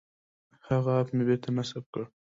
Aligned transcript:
هغه 0.67 0.91
اپ 1.01 1.07
مې 1.15 1.23
بېرته 1.27 1.49
نصب 1.57 1.83
کړ. 1.93 2.03